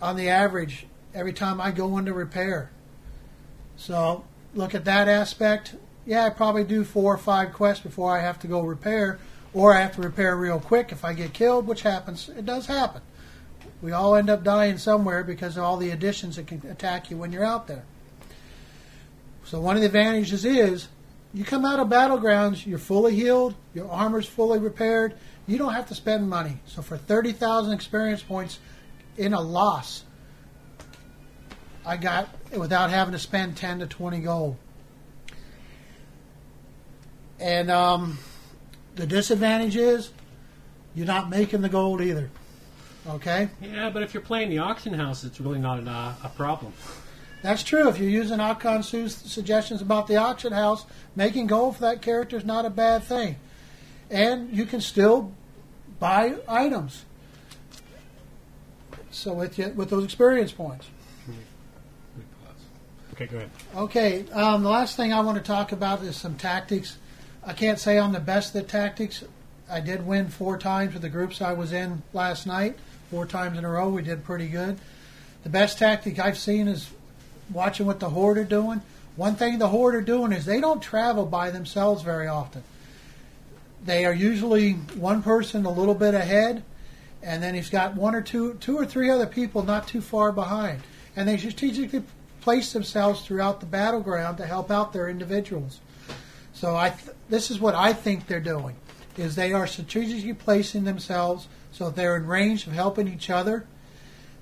[0.00, 2.70] on the average, every time I go into repair.
[3.76, 5.74] So look at that aspect.
[6.06, 9.18] Yeah, I probably do four or five quests before I have to go repair,
[9.52, 12.28] or I have to repair real quick if I get killed, which happens.
[12.28, 13.02] It does happen.
[13.80, 17.16] We all end up dying somewhere because of all the additions that can attack you
[17.16, 17.84] when you're out there.
[19.44, 20.88] So one of the advantages is
[21.32, 25.14] you come out of battlegrounds, you're fully healed, your armor's fully repaired.
[25.46, 26.58] You don't have to spend money.
[26.66, 28.58] So for 30,000 experience points
[29.16, 30.04] in a loss,
[31.86, 34.56] I got without having to spend 10 to 20 gold.
[37.40, 38.18] And um,
[38.96, 40.10] the disadvantage is
[40.94, 42.30] you're not making the gold either.
[43.08, 43.48] Okay?
[43.62, 46.72] Yeah, but if you're playing the auction house, it's really not an, uh, a problem.
[47.42, 47.88] That's true.
[47.88, 52.36] If you're using Akon Su's suggestions about the auction house, making gold for that character
[52.36, 53.36] is not a bad thing.
[54.10, 55.32] And you can still
[56.00, 57.04] buy items.
[59.10, 60.88] So with you, with those experience points.
[63.14, 63.50] Okay, go ahead.
[63.74, 66.98] Okay, um, the last thing I want to talk about is some tactics.
[67.44, 69.24] I can't say I'm the best at tactics.
[69.68, 72.78] I did win four times with the groups I was in last night.
[73.10, 74.78] Four times in a row, we did pretty good.
[75.42, 76.90] The best tactic I've seen is
[77.52, 78.82] watching what the Horde are doing.
[79.16, 82.62] One thing the Horde are doing is they don't travel by themselves very often.
[83.84, 86.62] They are usually one person a little bit ahead,
[87.22, 90.30] and then he's got one or two, two or three other people not too far
[90.30, 90.82] behind.
[91.16, 92.02] And they strategically
[92.40, 95.80] place themselves throughout the battleground to help out their individuals.
[96.52, 98.76] So I, th- this is what I think they're doing,
[99.16, 103.64] is they are strategically placing themselves so they're in range of helping each other.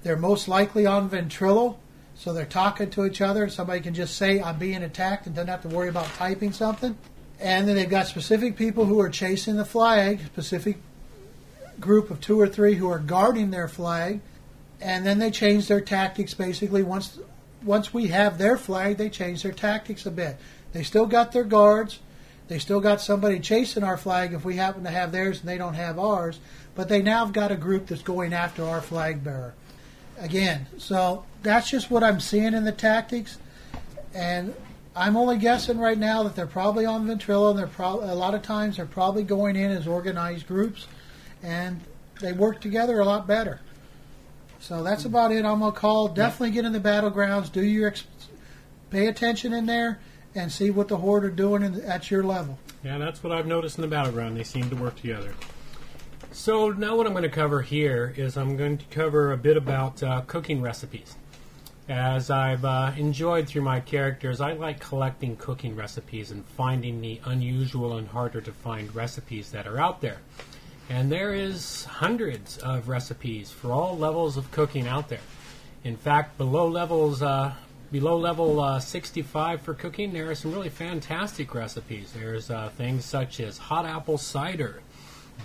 [0.03, 1.77] They're most likely on Ventrilo,
[2.15, 3.51] so they're talking to each other.
[3.51, 6.97] Somebody can just say, I'm being attacked and doesn't have to worry about typing something.
[7.39, 10.79] And then they've got specific people who are chasing the flag, specific
[11.79, 14.21] group of two or three who are guarding their flag.
[14.81, 17.19] And then they change their tactics basically once
[17.63, 20.37] once we have their flag, they change their tactics a bit.
[20.73, 21.99] They still got their guards.
[22.49, 25.59] They still got somebody chasing our flag if we happen to have theirs and they
[25.59, 26.39] don't have ours.
[26.77, 29.55] But they now have got a group that's going after our flag bearer.
[30.19, 33.39] Again, so that's just what I'm seeing in the tactics.
[34.15, 34.55] And
[34.95, 38.35] I'm only guessing right now that they're probably on Ventrilo, and they're pro- a lot
[38.35, 40.87] of times they're probably going in as organized groups,
[41.43, 41.81] and
[42.21, 43.61] they work together a lot better.
[44.59, 45.45] So that's about it.
[45.45, 46.09] I'm gonna call.
[46.09, 47.53] Definitely get in the battlegrounds.
[47.53, 48.05] Do your ex-
[48.91, 49.99] pay attention in there
[50.35, 52.59] and see what the horde are doing in, at your level.
[52.83, 54.37] Yeah, that's what I've noticed in the battleground.
[54.37, 55.35] They seem to work together.
[56.37, 59.57] So now what I'm going to cover here is I'm going to cover a bit
[59.57, 61.17] about uh, cooking recipes.
[61.89, 67.23] As I've uh, enjoyed through my characters, I like collecting cooking recipes and finding the
[67.25, 70.19] unusual and harder to find recipes that are out there.
[70.91, 75.25] And there is hundreds of recipes for all levels of cooking out there.
[75.85, 77.55] In fact, below levels uh,
[77.91, 82.13] below level uh, 65 for cooking, there are some really fantastic recipes.
[82.13, 84.83] There's uh, things such as hot apple cider,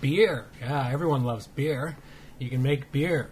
[0.01, 0.45] beer.
[0.59, 1.97] Yeah, everyone loves beer.
[2.39, 3.29] You can make beer.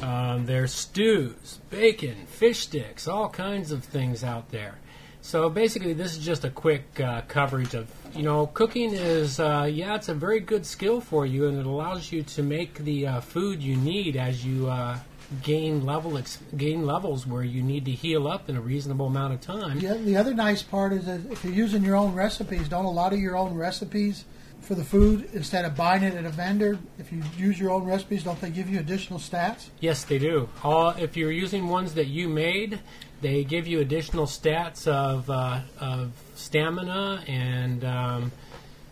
[0.00, 4.78] Um, there's stews, bacon, fish sticks, all kinds of things out there.
[5.22, 9.68] So basically, this is just a quick uh, coverage of you know cooking is uh,
[9.70, 13.06] yeah it's a very good skill for you and it allows you to make the
[13.06, 14.98] uh, food you need as you uh,
[15.42, 19.32] gain level ex- gain levels where you need to heal up in a reasonable amount
[19.32, 19.78] of time.
[19.78, 22.90] Yeah, the other nice part is that if you're using your own recipes, don't a
[22.90, 24.24] lot of your own recipes
[24.62, 26.78] for the food instead of buying it at a vendor?
[26.98, 29.68] If you use your own recipes, don't they give you additional stats?
[29.80, 30.48] Yes, they do.
[30.64, 32.80] If you're using ones that you made,
[33.20, 38.32] they give you additional stats of, uh, of stamina and um,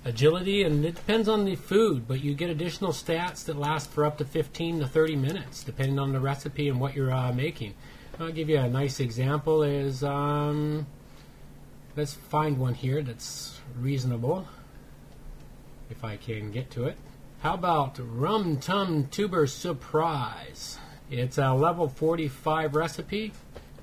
[0.04, 4.04] agility, and it depends on the food, but you get additional stats that last for
[4.04, 7.74] up to 15 to 30 minutes, depending on the recipe and what you're uh, making.
[8.18, 9.62] I'll give you a nice example.
[9.62, 10.87] Is um,
[11.96, 14.46] let's find one here that's reasonable,
[15.90, 16.96] if I can get to it.
[17.40, 20.79] How about Rum Tum Tuber Surprise?
[21.11, 23.33] It's a level 45 recipe.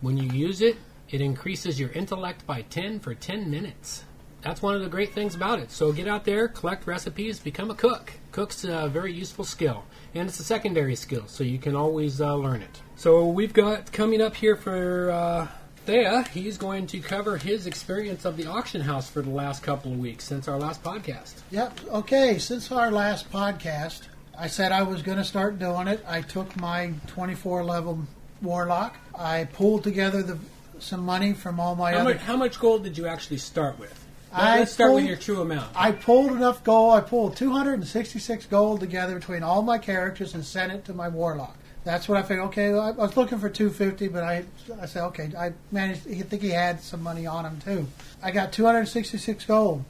[0.02, 0.78] When you use it,
[1.10, 4.04] it increases your intellect by 10 for 10 minutes.
[4.42, 5.72] That's one of the great things about it.
[5.72, 8.14] So get out there, collect recipes, become a cook.
[8.32, 12.36] Cook's a very useful skill, and it's a secondary skill, so you can always uh,
[12.36, 12.82] learn it.
[12.96, 15.48] So we've got coming up here for uh,
[15.88, 16.24] Thea.
[16.34, 19.98] He's going to cover his experience of the auction house for the last couple of
[19.98, 21.36] weeks since our last podcast.
[21.50, 21.80] Yep.
[21.88, 22.38] Okay.
[22.40, 24.02] Since our last podcast,
[24.38, 26.04] I said I was going to start doing it.
[26.06, 28.00] I took my 24 level
[28.42, 28.98] warlock.
[29.18, 30.38] I pulled together the
[30.80, 32.14] some money from all my How other.
[32.14, 34.06] much, how much gold did you actually start with?
[34.32, 35.72] I Let's start with your true amount.
[35.74, 36.96] I pulled enough gold.
[36.96, 41.56] I pulled 266 gold together between all my characters and sent it to my warlock.
[41.88, 42.48] That's what I figured.
[42.48, 44.44] Okay, I, was looking for 250, but I
[44.82, 45.32] I said okay.
[45.38, 46.06] I managed.
[46.06, 47.88] I think he had some money on him too.
[48.22, 49.86] I got 266 gold.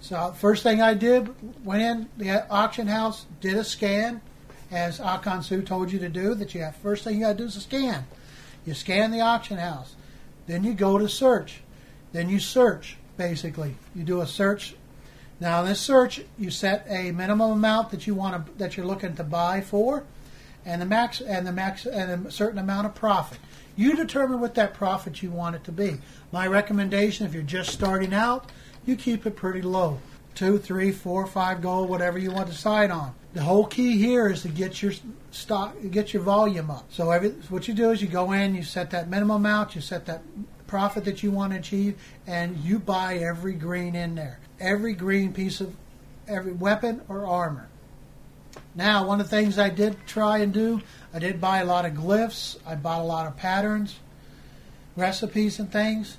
[0.00, 1.32] So first thing I did,
[1.64, 4.22] went in the auction house, did a scan,
[4.72, 6.34] as Akon Su told you to do.
[6.34, 8.08] That you have first thing you got to do is a scan.
[8.66, 9.94] You scan the auction house,
[10.48, 11.60] then you go to search,
[12.10, 12.96] then you search.
[13.16, 14.74] Basically, you do a search.
[15.38, 18.84] Now in this search, you set a minimum amount that you want to that you're
[18.84, 20.02] looking to buy for,
[20.64, 23.38] and the max and the max and a certain amount of profit.
[23.76, 25.98] You determine what that profit you want it to be.
[26.32, 28.50] My recommendation, if you're just starting out,
[28.84, 30.00] you keep it pretty low.
[30.34, 33.14] Two, three, four, five gold, whatever you want to decide on.
[33.32, 34.92] The whole key here is to get your
[35.30, 36.86] stock, get your volume up.
[36.90, 39.80] So every, what you do is you go in, you set that minimum amount, you
[39.80, 40.22] set that
[40.66, 44.40] profit that you want to achieve, and you buy every green in there.
[44.60, 45.74] Every green piece of
[46.28, 47.69] every weapon or armor.
[48.74, 50.80] Now, one of the things I did try and do,
[51.12, 52.56] I did buy a lot of glyphs.
[52.66, 53.98] I bought a lot of patterns,
[54.96, 56.18] recipes, and things.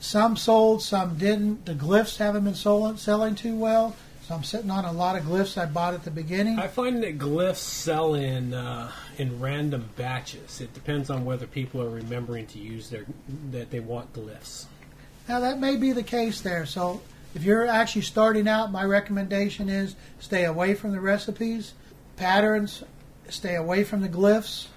[0.00, 1.66] Some sold, some didn't.
[1.66, 3.94] The glyphs haven't been sold, selling too well,
[4.26, 6.58] so I'm sitting on a lot of glyphs I bought at the beginning.
[6.58, 10.60] I find that glyphs sell in uh, in random batches.
[10.60, 13.04] It depends on whether people are remembering to use their
[13.50, 14.64] that they want glyphs.
[15.28, 16.66] Now that may be the case there.
[16.66, 17.02] So
[17.34, 21.74] if you're actually starting out, my recommendation is stay away from the recipes,
[22.16, 22.84] patterns,
[23.28, 24.68] stay away from the glyphs,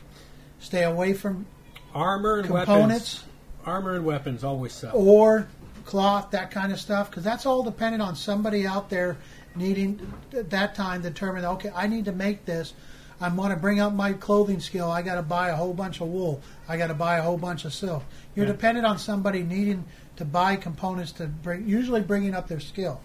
[0.60, 1.46] stay away from
[1.93, 3.24] Armor and components weapons.
[3.65, 4.91] Armor and weapons always sell.
[4.96, 5.48] or
[5.86, 9.17] cloth, that kind of stuff, because that's all dependent on somebody out there
[9.56, 10.00] needing
[10.34, 11.46] at that time to determine.
[11.46, 12.74] Okay, I need to make this.
[13.20, 14.91] I want to bring up my clothing skill.
[14.91, 16.41] I got to buy a whole bunch of wool.
[16.70, 18.04] I got to buy a whole bunch of silk.
[18.36, 18.52] You're Yeah.
[18.52, 19.86] dependent on somebody needing
[20.17, 23.01] to buy components to bring, usually bringing up their skill.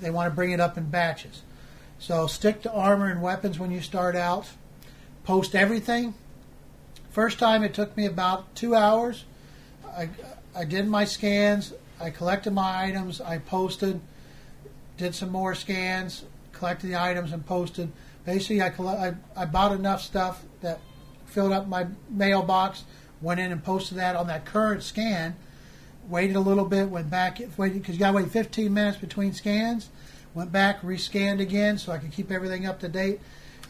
[0.00, 1.42] They want to bring it up in batches.
[1.98, 4.48] So stick to armor and weapons when you start out.
[5.24, 6.14] Post everything.
[7.10, 9.24] First time it took me about two hours.
[9.96, 10.10] I,
[10.54, 11.72] I did my scans.
[11.98, 13.20] I collected my items.
[13.20, 14.00] I posted,
[14.98, 17.90] did some more scans, collected the items and posted.
[18.26, 20.80] Basically, I, colle- I, I bought enough stuff that
[21.24, 22.84] filled up my mailbox,
[23.22, 25.36] went in and posted that on that current scan,
[26.08, 29.32] waited a little bit, went back, waited because you got to wait 15 minutes between
[29.32, 29.90] scans.
[30.34, 33.20] Went back, rescanned again so I could keep everything up to date,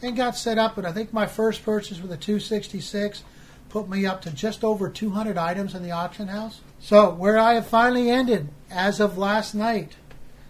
[0.01, 0.77] and got set up.
[0.77, 3.23] And I think my first purchase with a 266
[3.69, 6.61] put me up to just over 200 items in the auction house.
[6.79, 9.95] So where I have finally ended as of last night.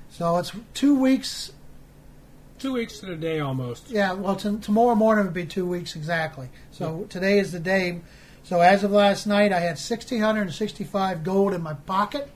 [0.10, 1.52] So it's two weeks.
[2.60, 3.90] Two weeks to the day almost.
[3.90, 6.50] Yeah, well, t- tomorrow morning would be two weeks exactly.
[6.72, 8.02] So today is the day.
[8.48, 12.30] So as of last night, I had 1,665 gold in my pocket,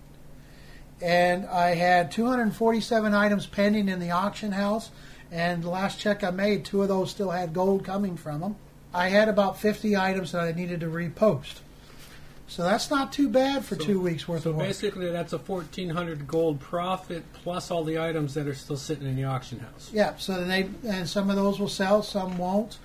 [1.01, 4.91] and I had 247 items pending in the auction house.
[5.31, 8.57] And the last check I made, two of those still had gold coming from them.
[8.93, 11.61] I had about 50 items that I needed to repost.
[12.49, 14.67] So that's not too bad for So- two weeks worth So of work.
[14.67, 19.07] basically, that's a fourteen hundred gold profit plus all the items that are still sitting
[19.07, 19.89] in the auction house.
[19.93, 22.77] Yeah, so they and some of those will sell, some won't.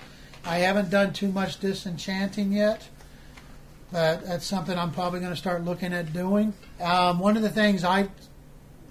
[0.45, 2.83] I haven't done too much disenchanting yet,
[3.93, 6.53] but that's something I'm probably going to start looking at doing.
[6.81, 8.11] Um, one of the things I've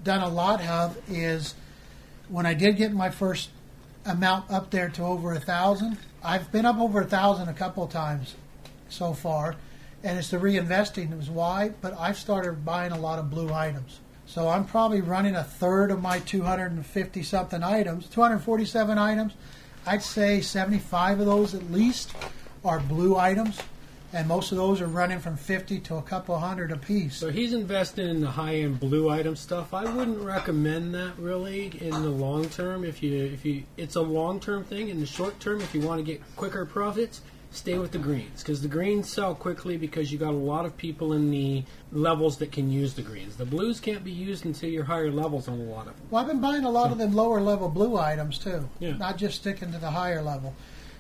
[0.04, 1.56] done a lot of is
[2.30, 3.50] when I did get my first
[4.06, 5.98] amount up there to over a thousand.
[6.24, 8.36] I've been up over a thousand a couple of times
[8.90, 9.56] so far,
[10.04, 11.72] and it's the reinvesting that was why.
[11.82, 14.00] But I've started buying a lot of blue items.
[14.28, 19.34] So I'm probably running a third of my 250 something items, 247 items.
[19.86, 22.14] I'd say 75 of those at least
[22.64, 23.60] are blue items,
[24.16, 27.18] and most of those are running from 50 to a couple hundred apiece.
[27.18, 29.74] So he's investing in the high-end blue item stuff.
[29.74, 32.86] I wouldn't recommend that really in the long term.
[32.86, 34.88] If you if you it's a long-term thing.
[34.90, 38.42] In the short term, if you want to get quicker profits, stay with the greens
[38.42, 42.38] because the greens sell quickly because you got a lot of people in the levels
[42.38, 43.36] that can use the greens.
[43.36, 46.08] The blues can't be used until you're higher levels on a lot of them.
[46.10, 48.98] Well, I've been buying a lot of them lower level blue items too, Yeah.
[48.98, 50.54] not just sticking to the higher level.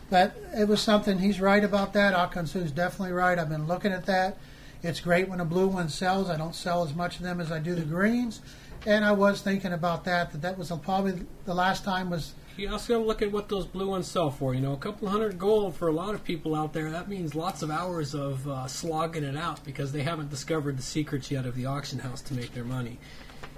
[0.10, 2.14] But it was something he's right about that.
[2.14, 3.40] Akansu's definitely right.
[3.40, 4.38] I've been looking at that.
[4.84, 6.30] It's great when a blue one sells.
[6.30, 8.42] I don't sell as much of them as I do the greens,
[8.86, 10.32] and I was thinking about that.
[10.32, 13.50] That that was probably the last time was You also got to look at what
[13.50, 14.54] those blue ones sell for.
[14.54, 16.92] You know, a couple hundred gold for a lot of people out there.
[16.92, 20.84] That means lots of hours of uh, slogging it out because they haven't discovered the
[20.84, 23.00] secrets yet of the auction house to make their money.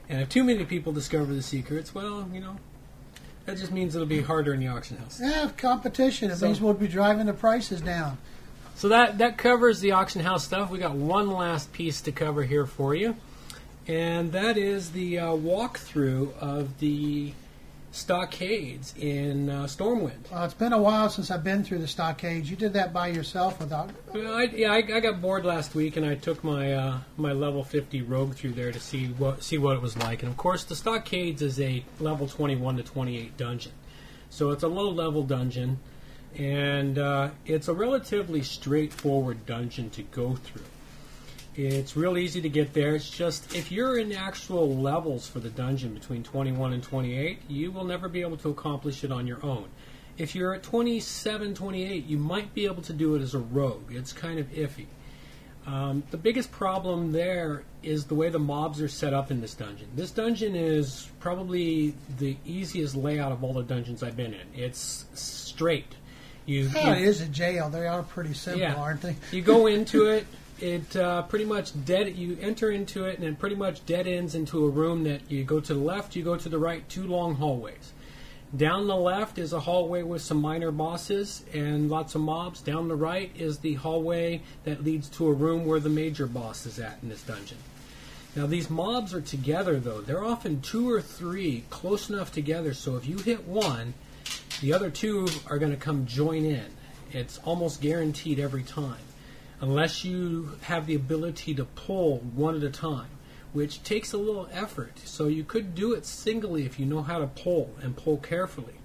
[0.08, 2.58] And if too many people discover the secrets, well, you know,
[3.48, 5.20] that just means it'll be harder in the auction house.
[5.24, 6.30] yeah competition.
[6.30, 8.20] It So- means we'll be driving the prices down.
[8.76, 10.70] So that that covers the auction house stuff.
[10.70, 13.16] We got one last piece to cover here for you,
[13.88, 17.34] and that is the uh, walkthrough of the
[17.92, 20.32] stockades in uh, Stormwind.
[20.32, 22.50] Well, it's been a while since I've been through the stockades.
[22.50, 23.92] You did that by yourself without.
[24.14, 27.32] Well, I, yeah, I, I got bored last week, and I took my uh, my
[27.32, 30.22] level 50 rogue through there to see what see what it was like.
[30.24, 33.72] And of course, the stockades is a level 21 to 28 dungeon,
[34.30, 35.80] so it's a low level dungeon,
[36.36, 40.64] and uh, it's a relatively straightforward dungeon to go through.
[41.58, 42.94] It's real easy to get there.
[42.96, 47.72] It's just if you're in actual levels for the dungeon between 21 and 28, you
[47.72, 49.66] will never be able to accomplish it on your own.
[50.20, 53.92] If you're at 27, 28, you might be able to do it as a rogue.
[53.92, 54.86] It's kind of iffy.
[55.66, 59.56] Um, the biggest problem there is the way the mobs are set up in this
[59.56, 59.88] dungeon.
[59.96, 64.48] This dungeon is probably the easiest layout of all the dungeons I've been in.
[64.56, 65.96] It's straight.
[66.46, 67.70] You, it you- is a jail.
[67.70, 68.76] They are pretty simple, Yeah.
[68.76, 69.16] aren't they?
[69.32, 70.28] you go into it.
[70.60, 72.16] It uh, pretty much dead.
[72.16, 75.44] You enter into it, and it pretty much dead ends into a room that you
[75.44, 77.94] go to the left, you go to the right, two long hallways.
[78.56, 82.62] Down the left is a hallway with some minor bosses and lots of mobs.
[82.62, 86.66] Down the right is the hallway that leads to a room where the major boss
[86.66, 87.58] is at in this dungeon.
[88.38, 90.00] Now, these mobs are together, though.
[90.00, 93.96] They're often two or three close enough together so if you hit one,
[94.62, 96.68] the other two are going to come join in.
[97.12, 98.98] It's almost guaranteed every time,
[99.60, 103.10] unless you have the ability to pull one at a time,
[103.54, 105.00] which takes a little effort.
[105.06, 108.76] So you could do it singly if you know how to pull and pull carefully.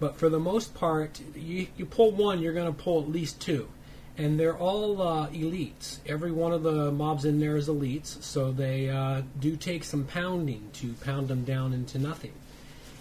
[0.00, 3.40] But for the most part, you, you pull one, you're going to pull at least
[3.40, 3.68] two.
[4.16, 5.98] And they're all uh, elites.
[6.06, 10.04] Every one of the mobs in there is elites, so they uh, do take some
[10.04, 12.32] pounding to pound them down into nothing.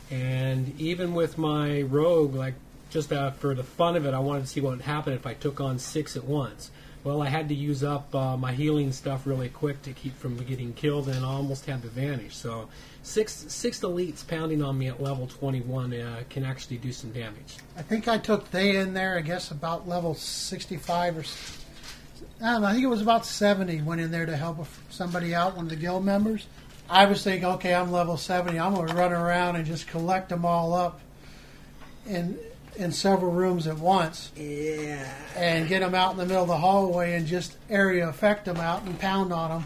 [0.10, 2.56] And even with my rogue, like
[2.90, 5.26] just uh, for the fun of it, I wanted to see what would happen if
[5.26, 6.72] I took on six at once.
[7.04, 10.38] Well, I had to use up uh, my healing stuff really quick to keep from
[10.38, 12.34] getting killed, and I almost had to vanish.
[12.36, 12.70] So,
[13.02, 17.58] six six elites pounding on me at level 21 uh, can actually do some damage.
[17.76, 19.18] I think I took they in there.
[19.18, 21.22] I guess about level sixty-five or.
[21.22, 21.60] s-
[22.42, 22.68] I don't know.
[22.68, 23.82] I think it was about seventy.
[23.82, 26.46] Went in there to help somebody out, one of the guild members.
[26.90, 28.60] I was thinking, okay, I'm level seventy.
[28.60, 31.02] I'm going to run around and just collect them all up
[32.08, 32.40] in
[32.76, 34.32] in several rooms at once.
[34.36, 35.08] Yeah.
[35.36, 38.58] and get them out in the middle of the hallway and just area effect them
[38.58, 39.66] out and pound on them.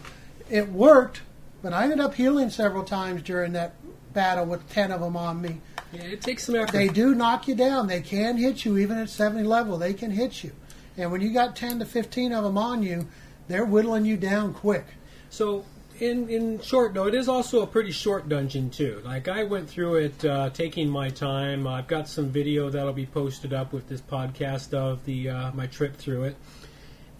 [0.49, 1.21] It worked,
[1.61, 3.73] but I ended up healing several times during that
[4.13, 5.61] battle with 10 of them on me.
[5.91, 6.71] Yeah, it takes some effort.
[6.71, 7.87] They do knock you down.
[7.87, 9.77] They can hit you even at 70 level.
[9.77, 10.51] They can hit you.
[10.97, 13.07] And when you got 10 to 15 of them on you,
[13.47, 14.85] they're whittling you down quick.
[15.29, 15.65] So,
[15.99, 19.01] in in short, though, it is also a pretty short dungeon too.
[19.05, 21.67] Like I went through it, uh, taking my time.
[21.67, 25.67] I've got some video that'll be posted up with this podcast of the uh, my
[25.67, 26.35] trip through it,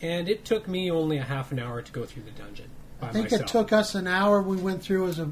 [0.01, 2.69] and it took me only a half an hour to go through the dungeon
[2.99, 3.41] by I think myself.
[3.43, 4.41] it took us an hour.
[4.41, 5.30] We went through as a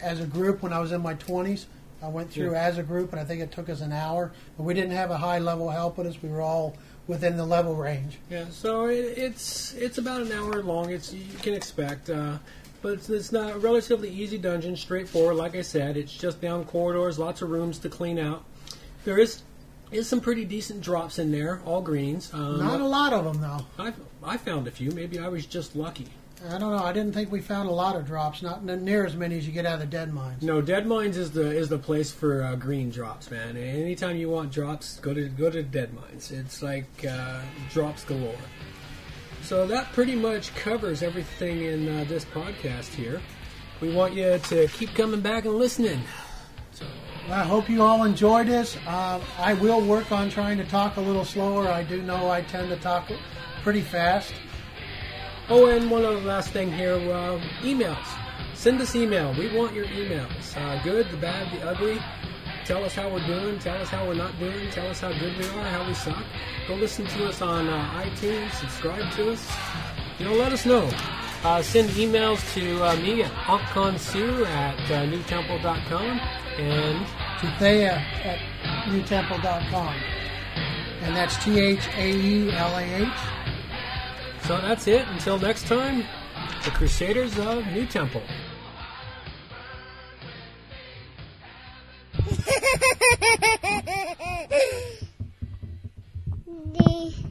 [0.00, 1.66] as a group when I was in my 20s.
[2.02, 2.62] I went through Yeah.
[2.66, 4.30] as a group, and I think it took us an hour.
[4.56, 6.22] But we didn't have a high level help with us.
[6.22, 8.18] We were all within the level range.
[8.30, 10.90] Yeah, so it, it's it's about an hour long.
[10.90, 12.36] It's you can expect, uh,
[12.82, 15.36] but it's, it's not a relatively easy dungeon, straightforward.
[15.36, 18.44] Like I said, it's just down corridors, lots of rooms to clean out.
[19.04, 19.42] There is
[19.92, 22.32] is some pretty decent drops in there, all greens.
[22.34, 23.66] Um, Not a lot of them, though.
[23.78, 23.92] I
[24.24, 24.90] I found a few.
[24.90, 26.08] Maybe I was just lucky.
[26.48, 26.84] I don't know.
[26.84, 28.42] I didn't think we found a lot of drops.
[28.42, 30.42] Not n- near as many as you get out of the Deadmines.
[30.42, 33.56] No, Deadmines is the is the place for uh, green drops, man.
[33.56, 36.30] Anytime you want drops, go to go to Deadmines.
[36.30, 37.40] It's like uh,
[37.72, 38.34] drops galore.
[39.46, 43.20] So that pretty much covers everything in uh, this podcast here.
[43.80, 46.02] We want you to keep coming back and listening.
[46.72, 46.84] So
[47.30, 48.76] I hope you all enjoyed this.
[48.88, 51.68] Uh, I will work on trying to talk a little slower.
[51.68, 53.08] I do know I tend to talk
[53.62, 54.34] pretty fast.
[55.48, 58.04] Oh, and one other last thing here uh, emails.
[58.54, 59.32] Send us email.
[59.38, 60.56] We want your emails.
[60.56, 62.00] Uh, good, the bad, the ugly.
[62.66, 63.60] Tell us how we're doing.
[63.60, 64.68] Tell us how we're not doing.
[64.72, 66.20] Tell us how good we are, how we suck.
[66.66, 68.50] Go listen to us on uh, iTunes.
[68.54, 69.48] Subscribe to us.
[70.18, 70.90] You know, let us know.
[71.44, 76.20] Uh, send emails to uh, me at honkkonsu at uh, nutemple.com.
[76.58, 77.06] And
[77.40, 77.92] To Thea
[78.24, 78.38] at
[78.88, 79.94] nutemple.com.
[81.02, 83.08] And that's T H A E L A H.
[84.42, 85.06] so that's it.
[85.06, 86.02] Until next time,
[86.64, 88.22] the Crusaders of NuTemple.
[96.46, 97.25] the